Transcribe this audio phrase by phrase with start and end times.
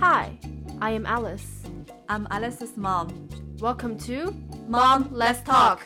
[0.00, 0.38] Hi,
[0.80, 1.64] I am Alice.
[2.08, 3.28] I'm Alice's mom.
[3.58, 4.32] Welcome to
[4.68, 5.84] Mom, Let's Talk.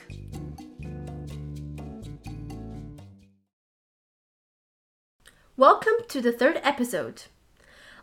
[5.57, 7.23] Welcome to the third episode.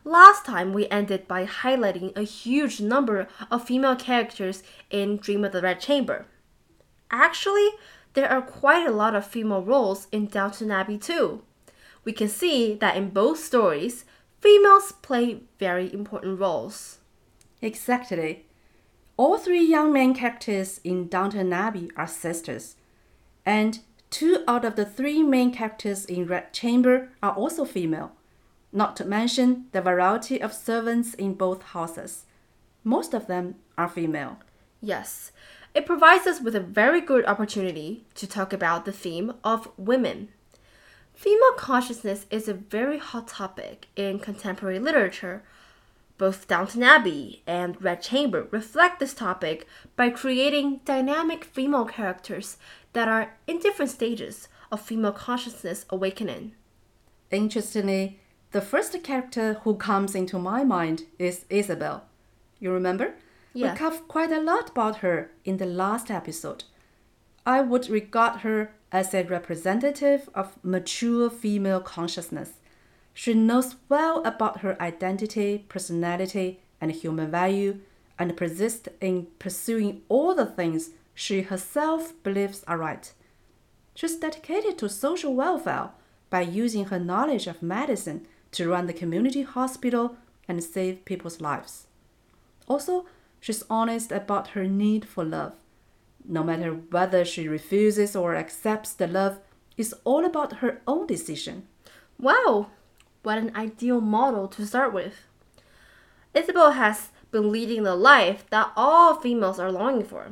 [0.03, 5.51] Last time we ended by highlighting a huge number of female characters in Dream of
[5.51, 6.25] the Red Chamber.
[7.11, 7.69] Actually,
[8.15, 11.43] there are quite a lot of female roles in Downton Abbey too.
[12.03, 14.05] We can see that in both stories,
[14.39, 16.99] females play very important roles.
[17.61, 18.45] Exactly.
[19.17, 22.75] All three young main characters in Downton Abbey are sisters,
[23.45, 23.79] and
[24.09, 28.13] two out of the three main characters in Red Chamber are also female,
[28.71, 32.25] not to mention the variety of servants in both houses.
[32.83, 34.39] Most of them are female.
[34.81, 35.33] Yes,
[35.75, 40.29] it provides us with a very good opportunity to talk about the theme of women.
[41.19, 45.43] Female consciousness is a very hot topic in contemporary literature.
[46.17, 49.67] Both Downton Abbey and Red Chamber reflect this topic
[49.97, 52.55] by creating dynamic female characters
[52.93, 56.53] that are in different stages of female consciousness awakening.
[57.31, 62.03] Interestingly, the first character who comes into my mind is Isobel.
[62.61, 63.15] You remember?
[63.53, 63.73] Yeah.
[63.73, 66.63] We covered quite a lot about her in the last episode.
[67.45, 72.53] I would regard her as a representative of mature female consciousness.
[73.13, 77.79] She knows well about her identity, personality, and human value,
[78.17, 83.11] and persists in pursuing all the things she herself believes are right.
[83.93, 85.89] She's dedicated to social welfare
[86.29, 90.15] by using her knowledge of medicine to run the community hospital
[90.47, 91.87] and save people's lives.
[92.67, 93.05] Also,
[93.39, 95.53] she's honest about her need for love.
[96.27, 99.39] No matter whether she refuses or accepts the love,
[99.77, 101.67] it's all about her own decision.
[102.19, 102.67] Wow,
[103.23, 105.25] what an ideal model to start with.
[106.35, 110.31] Isobel has been leading the life that all females are longing for.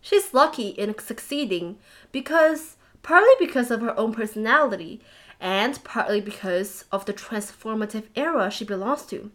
[0.00, 1.78] She's lucky in succeeding
[2.12, 5.00] because partly because of her own personality
[5.40, 9.30] and partly because of the transformative era she belongs to.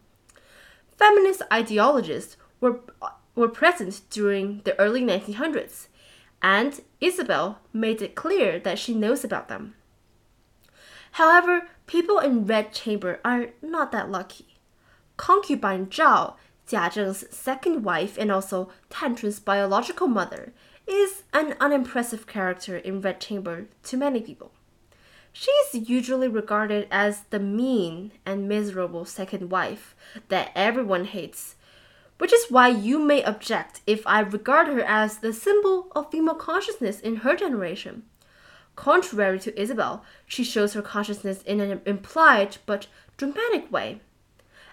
[0.97, 2.79] Feminist ideologists were,
[3.35, 5.87] were present during the early 1900s,
[6.41, 9.75] and Isobel made it clear that she knows about them.
[11.13, 14.57] However, people in Red Chamber are not that lucky.
[15.15, 16.35] Concubine Zhao,
[16.67, 20.53] Jia Zheng's second wife and also Tan Chun's biological mother,
[20.87, 24.51] is an unimpressive character in Red Chamber to many people.
[25.31, 29.95] She is usually regarded as the mean and miserable second wife
[30.29, 31.55] that everyone hates,
[32.23, 36.35] which is why you may object if I regard her as the symbol of female
[36.35, 38.03] consciousness in her generation.
[38.77, 43.99] Contrary to Isobel, she shows her consciousness in an implied but dramatic way.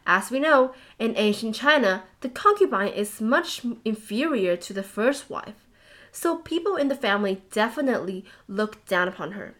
[0.06, 5.66] As we know, in ancient China, the concubine is much inferior to the first wife,
[6.12, 9.56] so people in the family definitely look down upon her.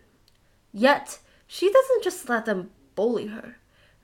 [0.73, 1.19] Yet,
[1.49, 3.57] she doesn't just let them bully her.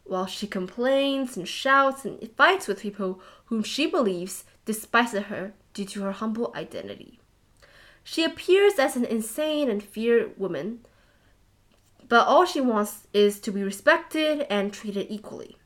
[0.07, 5.85] While she complains and shouts and fights with people whom she believes despises her due
[5.87, 7.19] to her humble identity.
[8.05, 10.81] She appears as an insane and feared woman,
[12.09, 15.57] but all she wants is to be respected and treated equally.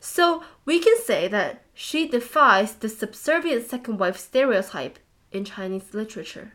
[0.00, 4.98] So we can say that she defies the subservient second wife stereotype
[5.32, 6.52] in Chinese literature.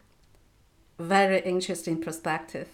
[1.00, 2.70] Very interesting perspective.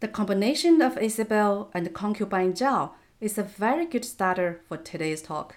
[0.00, 2.90] The combination of Isobel and concubine Zhao
[3.22, 5.56] is a very good starter for today's talk.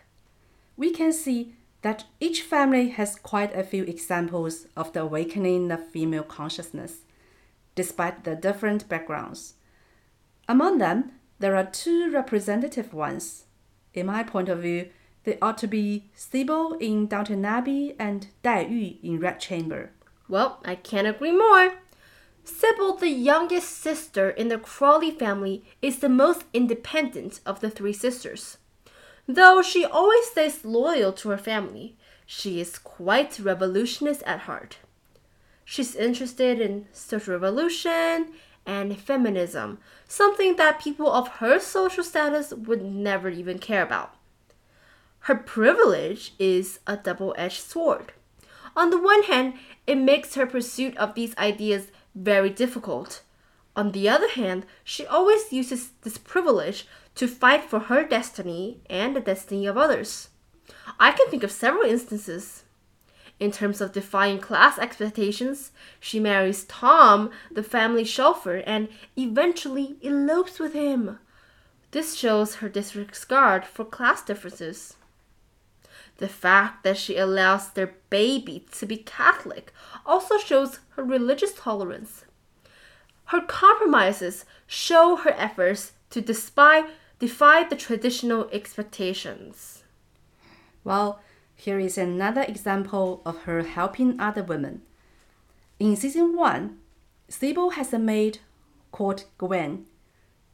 [0.78, 5.90] We can see that each family has quite a few examples of the awakening of
[5.90, 7.00] female consciousness,
[7.74, 9.56] despite the different backgrounds.
[10.48, 13.46] Among them, there are two representative ones.
[13.96, 14.90] In my point of view,
[15.24, 19.90] they ought to be Sybil in Downton Abbey and Dai Yu in Red Chamber.
[20.30, 21.74] Well, I can't agree more.
[22.46, 27.94] Sybil, the youngest sister in the Crawley family, is the most independent of the three
[27.94, 28.58] sisters.
[29.28, 34.78] Though she always stays loyal to her family, she is quite revolutionist at heart.
[35.64, 38.34] She's interested in social revolution
[38.68, 44.16] and feminism, something that people of her social status would never even care about.
[45.22, 48.14] Her privilege is a double edged sword.
[48.76, 49.56] On the one hand,
[49.88, 53.22] it makes her pursuit of these ideas very difficult.
[53.76, 59.16] On the other hand, she always uses this privilege to fight for her destiny and
[59.16, 60.30] the destiny of others.
[61.00, 62.64] I can think of several instances.
[63.38, 70.58] In terms of defying class expectations, she marries Tom, the family chauffeur, and eventually elopes
[70.58, 71.20] with him.
[71.92, 74.96] This shows her disregard for class differences.
[76.18, 79.74] The fact that she allows their baby to be Catholic
[80.06, 82.24] also shows her religious tolerance.
[83.26, 86.84] Her compromises show her efforts to defy,
[87.20, 89.84] the traditional expectations.
[90.84, 91.20] Well,
[91.56, 94.84] here is another example of her helping other women.
[95.80, 96.78] In season 1,
[97.28, 98.40] Sybil has a maid
[98.92, 99.86] called Gwen.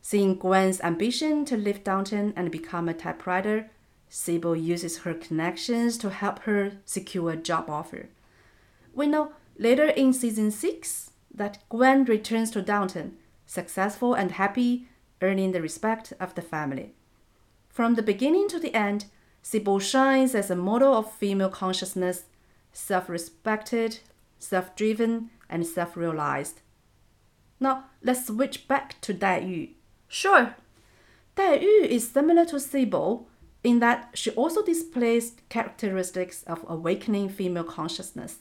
[0.02, 3.70] Seeing Gwen's ambition to leave Downton and become a typewriter,
[4.14, 8.10] Sybil uses her connections to help her secure a job offer.
[8.94, 13.16] We know later in season 6 that Gwen returns to Downton,
[13.46, 14.90] successful and happy,
[15.22, 16.94] earning the respect of the family.
[17.70, 19.06] From the beginning to the end,
[19.42, 22.26] Sybil shines as a model of female consciousness,
[22.74, 24.00] self respected,
[24.40, 26.60] self driven, and self realized.
[27.62, 29.70] Now, let's switch back to Dai Yu.
[30.10, 30.56] Sure,
[31.36, 33.30] Dai Yu is similar to Sybil
[33.64, 38.40] in that she also displays characteristics of awakening female consciousness.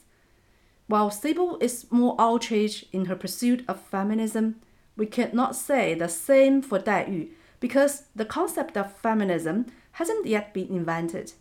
[0.87, 4.61] While Sybil is more outraged in her pursuit of feminism,
[4.97, 7.29] we cannot say the same for Dai Yu
[7.59, 11.33] because the concept of feminism hasn't yet been invented,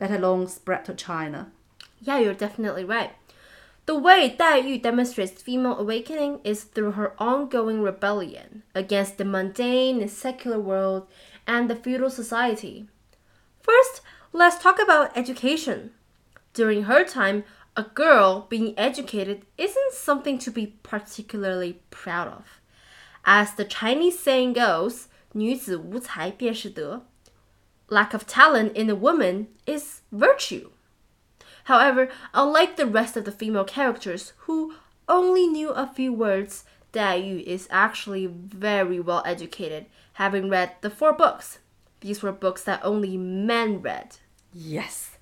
[0.00, 1.50] let alone spread to China.
[2.00, 3.12] yeah, you're definitely right.
[3.86, 10.02] The way Dai Yu demonstrates female awakening is through her ongoing rebellion against the mundane
[10.02, 11.06] and secular world
[11.46, 12.88] and the feudal society.
[13.67, 15.91] First, let's talk about education.
[16.53, 17.43] During her time,
[17.75, 22.61] a girl being educated isn't something to be particularly proud of.
[23.25, 27.05] As the Chinese saying goes, 女子无才便是德.
[27.89, 30.69] Lack of talent in a woman is virtue.
[31.65, 34.73] However, unlike the rest of the female characters who
[35.07, 40.89] only knew a few words, Dai Yu is actually very well educated, having read the
[40.89, 41.59] four books.
[42.00, 44.16] these were books that only men read.
[44.52, 45.16] Yes.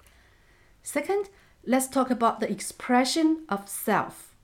[0.82, 1.30] Second,
[1.64, 4.34] let's talk about the expression of self.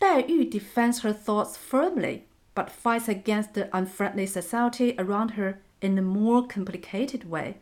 [0.00, 5.96] Dai Yu defends her thoughts firmly, but fights against the unfriendly society around her in
[5.98, 7.58] a more complicated way.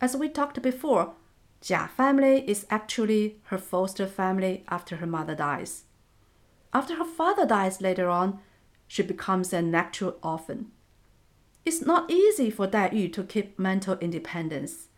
[0.00, 1.14] As we talked before,
[1.62, 5.84] Jia family is actually her foster family after her mother dies.
[6.72, 8.38] After her father dies later on,
[8.86, 10.70] she becomes a natural orphan.
[11.64, 14.88] It's not easy for Dai Yu to keep mental independence.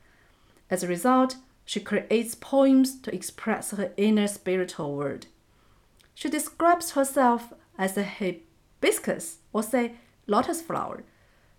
[0.71, 5.27] As a result, she creates poems to express her inner spiritual world.
[6.15, 9.95] She describes herself as a hibiscus, or say
[10.27, 11.05] lotus flower.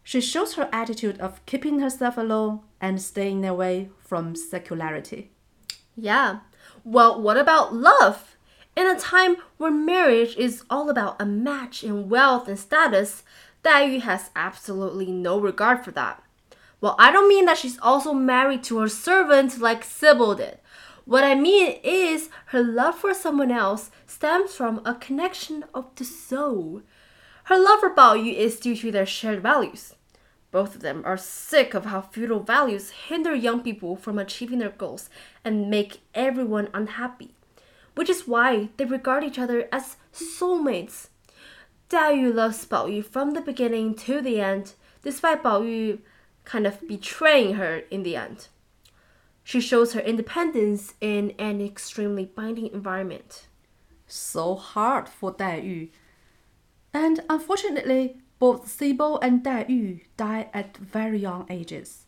[0.03, 5.31] She shows her attitude of keeping herself alone and staying away from secularity.
[5.95, 6.39] Yeah.
[6.83, 8.35] Well, what about love?
[8.75, 13.23] In a time where marriage is all about a match in wealth and status,
[13.63, 16.23] Dai Yu has absolutely no regard for that.
[16.79, 20.57] Well, I don't mean that she's also married to her servant like Sybil did.
[21.05, 26.05] What I mean is her love for someone else stems from a connection of the
[26.05, 26.81] soul.
[27.45, 29.93] Her love for Bao Yu is due to their shared values.
[30.51, 34.69] Both of them are sick of how feudal values hinder young people from achieving their
[34.69, 35.09] goals
[35.45, 37.35] and make everyone unhappy,
[37.95, 41.07] which is why they regard each other as soulmates.
[41.91, 45.99] Dai Yu loves Bao Yu from the beginning to the end, despite Bao Yu
[46.45, 48.47] kind of betraying her in the end.
[49.43, 53.47] She shows her independence in an extremely binding environment.
[54.07, 55.89] So hard for Dai Yu.
[56.93, 62.05] And unfortunately, both Sybil and Dai Yu die at very young ages.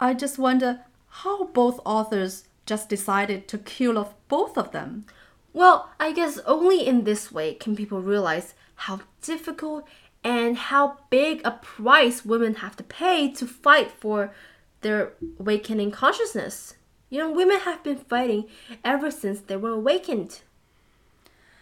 [0.00, 5.06] I just wonder how both authors just decided to kill off both of them.
[5.52, 9.86] Well, I guess only in this way can people realize how difficult
[10.24, 14.32] and how big a price women have to pay to fight for
[14.80, 16.76] their awakening consciousness.
[17.10, 18.46] You know, women have been fighting
[18.82, 20.40] ever since they were awakened.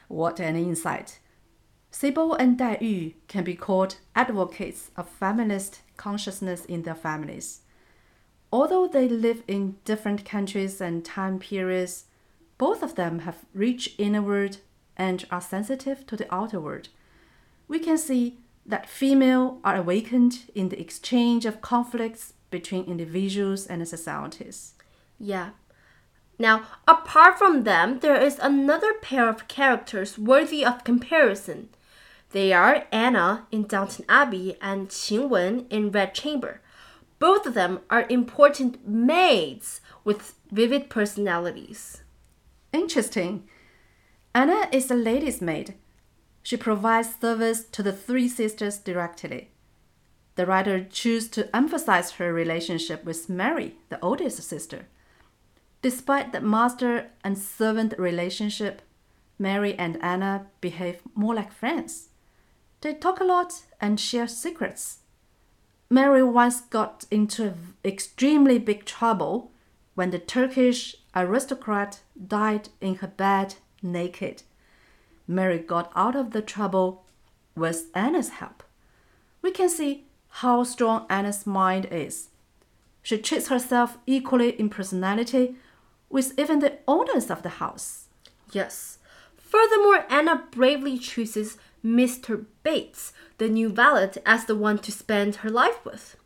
[0.06, 1.18] What an insight!
[1.90, 7.62] Sybil and Dai Yu can be called advocates of feminist consciousness in their families.
[8.52, 12.04] Although they live in different countries and time periods,
[12.58, 14.58] both of them have reached inward
[14.96, 16.90] and are sensitive to the outer world.
[17.68, 23.86] We can see that female are awakened in the exchange of conflicts between individuals and
[23.86, 24.74] societies.
[25.18, 25.50] Yeah.
[26.38, 31.70] Now, apart from them, there is another pair of characters worthy of comparison.
[32.30, 36.60] They are Anna in Downton Abbey and Qing Wen in Red Chamber.
[37.18, 42.02] Both of them are important maids with vivid personalities.
[42.72, 43.48] Interesting.
[44.34, 45.74] Anna is a lady's maid.
[46.48, 49.50] She provides service to the three sisters directly.
[50.36, 54.86] The writer chose to emphasize her relationship with Mary, the oldest sister.
[55.82, 58.80] Despite the master and servant relationship,
[59.38, 62.08] Mary and Anna behave more like friends.
[62.80, 65.00] They talk a lot and share secrets.
[65.90, 67.52] Mary once got into
[67.84, 69.52] extremely big trouble
[69.94, 74.44] when the Turkish aristocrat died in her bed naked.
[75.28, 77.04] Mary got out of the trouble
[77.54, 78.62] with Anna's help.
[79.42, 82.28] We can see how strong Anna's mind is.
[83.02, 85.56] She treats herself equally in personality
[86.08, 88.06] with even the owners of the house.
[88.52, 88.98] Yes.
[89.36, 92.46] Furthermore, Anna bravely chooses Mr.
[92.62, 96.16] Bates, the new valet, as the one to spend her life with.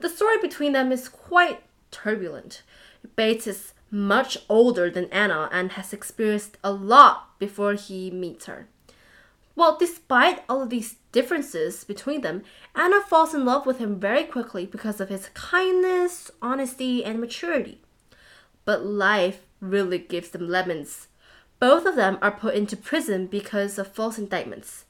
[0.00, 2.62] The story between them is quite turbulent.
[3.14, 8.68] Bates is much older than Anna and has experienced a lot before he meets her.
[9.54, 12.42] Well, despite all of these differences between them,
[12.74, 17.80] Anna falls in love with him very quickly because of his kindness, honesty, and maturity.
[18.66, 21.08] But life really gives them lemons.
[21.58, 24.84] Both of them are put into prison because of false indictments.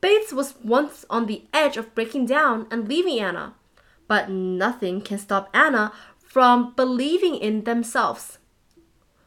[0.00, 3.54] Bates was once on the edge of breaking down and leaving Anna,
[4.06, 5.92] but nothing can stop Anna
[6.28, 8.38] from believing in themselves.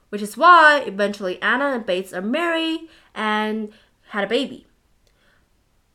[0.09, 3.71] Which is why eventually Anna and Bates are married and
[4.09, 4.67] had a baby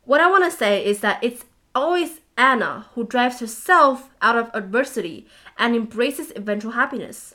[0.07, 1.45] what I want to say is that it's
[1.75, 5.27] always Anna who drives herself out of adversity
[5.59, 7.35] and embraces eventual happiness.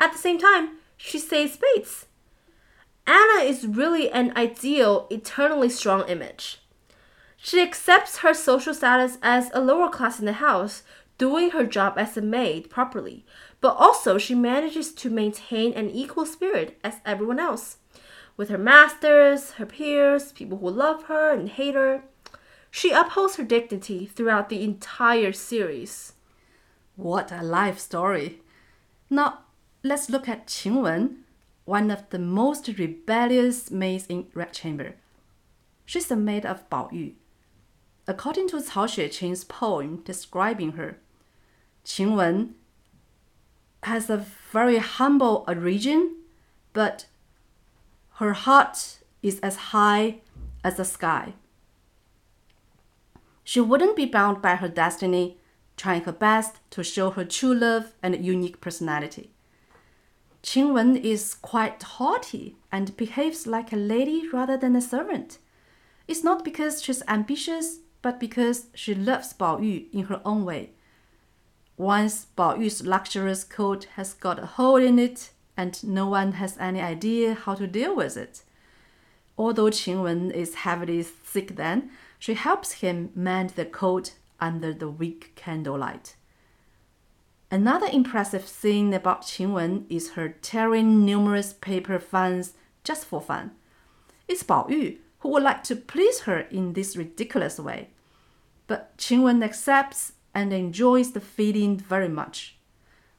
[0.00, 2.06] At the same time, she saves Bates.
[3.06, 6.60] Anna is really an ideal, eternally strong image.
[7.36, 10.82] She accepts her social status as a lower class in the house,
[11.18, 13.24] doing her job as a maid properly,
[13.60, 17.78] but also she manages to maintain an equal spirit as everyone else
[18.36, 22.02] with her masters, her peers, people who love her and hate her.
[22.70, 26.14] She upholds her dignity throughout the entire series.
[26.96, 28.40] What a life story!
[29.08, 29.40] Now,
[29.82, 31.24] let's look at Qing Wen,
[31.64, 34.96] one of the most rebellious maids in Red Chamber.
[35.84, 37.12] She's the maid of Bao Yu.
[38.06, 40.98] According to Cao Xueqin's poem describing her,
[41.84, 42.54] Qing Wen
[43.82, 46.16] has a very humble origin,
[46.72, 47.06] but
[48.14, 50.20] her heart is as high
[50.62, 51.34] as the sky.
[53.42, 55.36] She wouldn't be bound by her destiny,
[55.76, 59.30] trying her best to show her true love and unique personality.
[60.42, 65.38] Qing Wen is quite haughty and behaves like a lady rather than a servant.
[66.06, 70.70] It's not because she's ambitious, but because she loves Bao Yu in her own way.
[71.76, 76.56] Once Bao Yu's luxurious coat has got a hole in it, and no one has
[76.58, 78.42] any idea how to deal with it.
[79.36, 84.88] Although Qing Wen is heavily sick then, she helps him mend the coat under the
[84.88, 86.16] weak candlelight.
[87.50, 92.54] Another impressive thing about Qing Wen is her tearing numerous paper fans
[92.84, 93.52] just for fun.
[94.28, 97.88] It's Bao Yu who would like to please her in this ridiculous way.
[98.66, 102.56] But Qing Wen accepts and enjoys the feeling very much.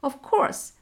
[0.04, 0.74] Of course,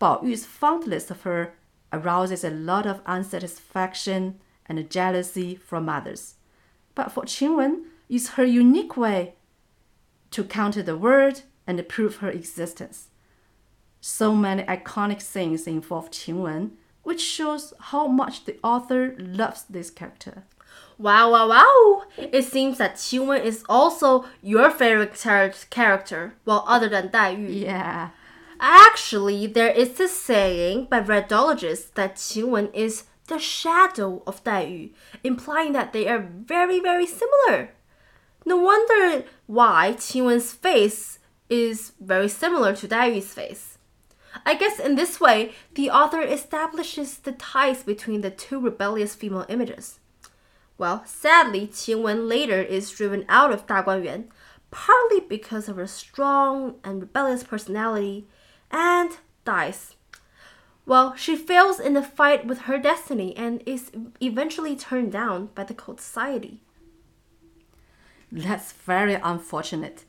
[0.00, 1.54] Bao Yu's fondness of her
[1.92, 6.34] arouses a lot of unsatisfaction and jealousy from others.
[6.94, 9.34] But for Qing Wen, it's her unique way
[10.30, 13.08] to counter the world and prove her existence.
[14.00, 16.72] So many iconic scenes involve Qing Wen,
[17.02, 20.44] which shows how much the author loves this character.
[20.98, 22.02] Wow, wow, wow!
[22.16, 25.18] It seems that Qing Wen is also your favorite
[25.70, 27.48] character, well, other than Dai Yu.
[27.48, 28.10] Yeah.
[28.60, 34.64] Actually, there is a saying by Redologists that Qing Wen is the shadow of Dai
[34.64, 34.90] Yu,
[35.24, 37.70] implying that they are very, very similar.
[38.44, 41.18] No wonder why Qing Wen's face
[41.48, 43.78] is very similar to Dai Yu's face.
[44.46, 49.46] I guess in this way, the author establishes the ties between the two rebellious female
[49.48, 49.98] images.
[50.82, 54.24] Well, sadly, Qing Wen later is driven out of Daguanyuan,
[54.72, 58.26] partly because of her strong and rebellious personality
[58.68, 59.12] and
[59.44, 59.94] dies.
[60.84, 65.62] Well, she fails in the fight with her destiny and is eventually turned down by
[65.62, 66.62] the cold society.
[68.32, 70.04] That's very unfortunate.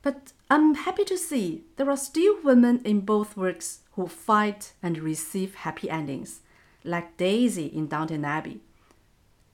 [0.00, 4.96] But I'm happy to see there are still women in both works who fight and
[4.96, 6.40] receive happy endings,
[6.84, 8.62] like Daisy in Downton Abbey.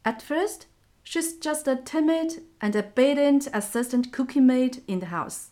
[0.07, 0.67] At first,
[1.03, 5.51] she's just a timid and obedient assistant cooking maid in the house.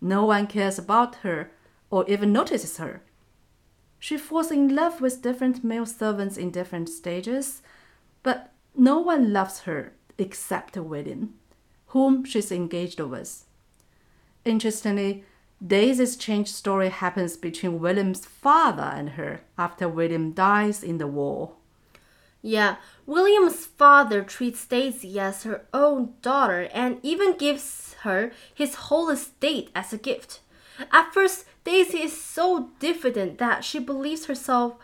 [0.00, 1.50] No one cares about her
[1.90, 3.02] or even notices her.
[3.98, 7.60] She falls in love with different male servants in different stages,
[8.22, 11.34] but no one loves her except William,
[11.88, 13.44] whom she's engaged with.
[14.46, 15.24] Interestingly,
[15.64, 21.56] Daisy's change story happens between William's father and her after William dies in the war.
[22.46, 29.08] Yeah, William's father treats Daisy as her own daughter and even gives her his whole
[29.08, 30.40] estate as a gift.
[30.92, 34.74] At first, Daisy is so diffident that she believes herself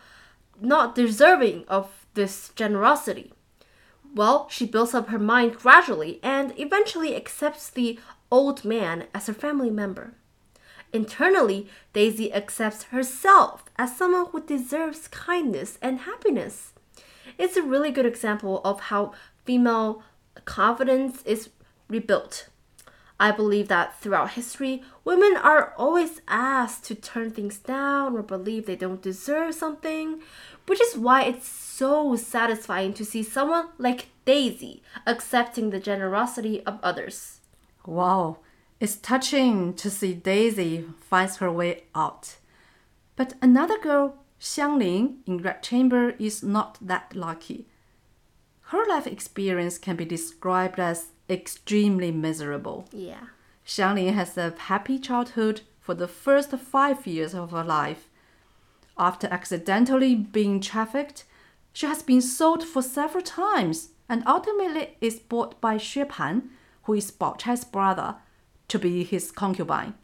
[0.59, 3.35] not deserving of this generosity.
[4.15, 8.01] Well, she builds up her mind gradually and eventually accepts the
[8.31, 10.15] old man as her family member.
[10.95, 16.73] Internally, Daisy accepts herself as someone who deserves kindness and happiness.
[17.41, 19.13] It's a really good example of how
[19.47, 20.03] female
[20.45, 21.49] confidence is
[21.89, 22.51] rebuilt.
[23.19, 28.67] I believe that throughout history, women are always asked to turn things down or believe
[28.67, 30.21] they don't deserve something,
[30.67, 36.79] which is why it's so satisfying to see someone like Daisy accepting the generosity of
[36.83, 37.41] others.
[37.87, 38.41] Wow,
[38.81, 42.37] it's touching to see Daisy finds her way out.
[43.17, 47.67] But another girl, Xiangling, in Red Chamber is not that lucky.
[48.63, 52.89] Her life experience can be described as extremely miserable.
[52.93, 53.27] Yeah.
[53.67, 58.09] Xiangling has a happy childhood for the first five years of her life.
[58.97, 61.25] After accidentally being trafficked,
[61.73, 66.51] she has been sold for several times and ultimately is bought by Xue Pan,
[66.85, 68.17] who is Bao Chai's brother,
[68.69, 69.95] to be his concubine.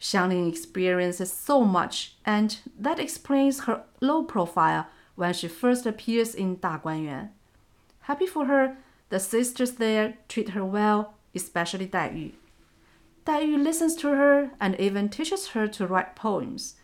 [0.00, 4.86] Xiangling experiences so much, and that explains her low profile
[5.16, 7.30] when she first appears in Da Guanyuan.
[8.02, 8.76] Happy for her,
[9.08, 12.32] the sisters there treat her well, especially Dai Yu.
[13.24, 16.76] Dai Yu listens to her and even teaches her to write poems.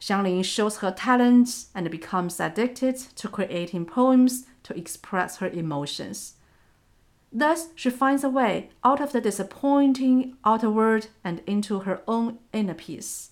[0.00, 6.34] Xiangling shows her talents and becomes addicted to creating poems to express her emotions.
[7.32, 12.38] Thus, she finds a way out of the disappointing outer world and into her own
[12.52, 13.30] inner peace.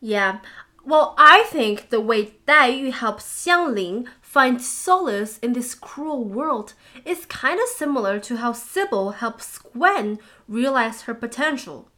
[0.00, 0.40] Yeah.
[0.84, 6.74] Well, I think the way Dai Yu helps Xiangling find solace in this cruel world
[7.04, 11.88] is kind of similar to how Sybil helps Gwen realize her potential.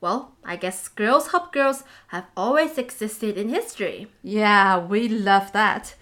[0.00, 4.06] Well, I guess girls help girls have always existed in history.
[4.22, 5.96] Yeah, we love that.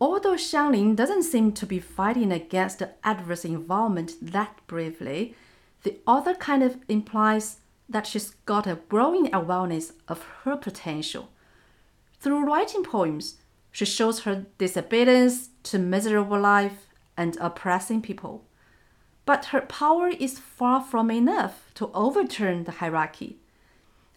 [0.00, 5.34] Although Xiangling doesn't seem to be fighting against the adverse environment that bravely,
[5.82, 7.58] the author kind of implies
[7.88, 11.28] that she's got a growing awareness of her potential.
[12.18, 13.36] Through writing poems,
[13.72, 16.86] she shows her disobedience to miserable life
[17.16, 18.44] and oppressing people.
[19.26, 23.38] But her power is far from enough to overturn the hierarchy.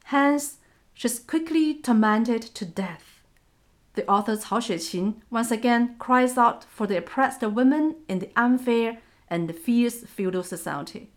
[0.05, 0.57] Hence,
[0.93, 3.12] she's quickly tormented to death.
[3.95, 8.99] The author Cao Xueqin once again cries out for the oppressed women in the unfair
[9.27, 11.11] and fierce feudal society.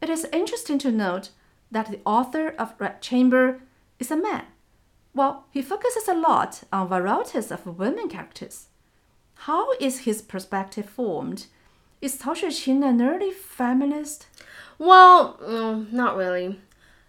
[0.00, 1.30] It is interesting to note
[1.70, 3.60] that the author of Red Chamber
[3.98, 4.44] is a man,
[5.12, 8.68] while he focuses a lot on varieties of women characters.
[9.46, 11.46] How is his perspective formed?
[12.00, 14.26] Is Cao Xueqin an early feminist?
[14.78, 16.58] Well, mm, not really.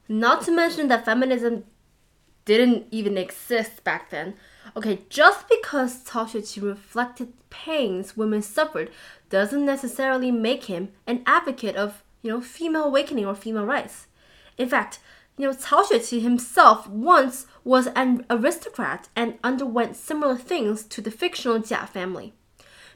[0.08, 1.63] Not to mention that feminism
[2.45, 4.36] didn't even exist back then.
[4.75, 8.89] Okay, just because Cao Xueqin reflected pains women suffered
[9.29, 14.08] doesn't necessarily make him an advocate of, you know, female awakening or female rights.
[14.58, 14.99] In fact,
[15.38, 21.12] you know, Cao Xueqin himself once was an aristocrat and underwent similar things to the
[21.12, 22.34] fictional Jia family.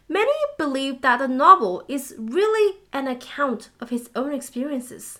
[0.09, 5.19] Many believe that the novel is really an account of his own experiences.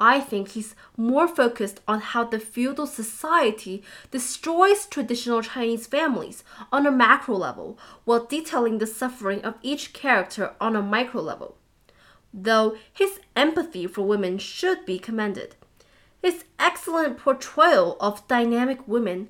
[0.00, 6.86] I think he's more focused on how the feudal society destroys traditional Chinese families on
[6.86, 11.58] a macro level, while detailing the suffering of each character on a micro level.
[12.32, 15.56] Though his empathy for women should be commended.
[16.22, 19.28] His excellent portrayal of dynamic women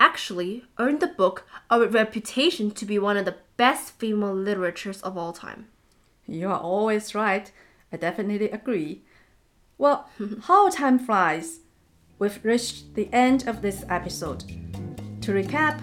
[0.00, 5.16] actually earned the book a reputation to be one of the best female literatures of
[5.16, 5.66] all time.
[6.26, 7.50] You are always right.
[7.92, 9.02] I definitely agree.
[9.78, 10.08] Well,
[10.42, 11.60] how time flies.
[12.18, 14.40] We've reached the end of this episode.
[15.22, 15.80] To recap,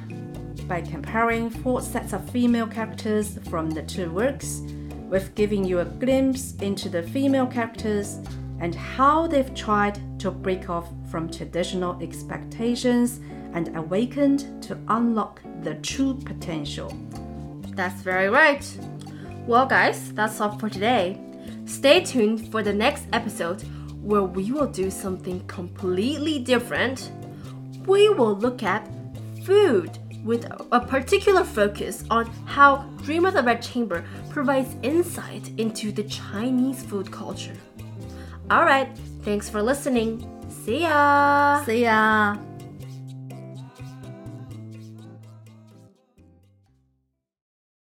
[0.68, 4.62] by comparing four sets of female characters from the two works,
[5.10, 8.20] we've given you a glimpse into the female characters
[8.60, 13.22] and how they've tried to break off from traditional expectations
[13.54, 16.92] and awakened to unlock the true potential.
[17.76, 18.66] That's very right.
[19.48, 21.22] Well, guys, that's all for today.
[21.66, 23.64] Stay tuned for the next episode
[24.06, 27.12] where we will do something completely different.
[27.88, 28.88] We will look at
[29.44, 35.92] food with a particular focus on how Dream of the Red Chamber provides insight into
[35.92, 37.56] the Chinese food culture.
[38.52, 40.30] Alright, thanks for listening.
[40.50, 41.64] See ya!
[41.64, 42.38] See ya!